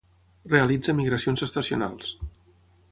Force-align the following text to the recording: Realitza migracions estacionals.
Realitza 0.53 0.95
migracions 1.01 1.45
estacionals. 1.49 2.13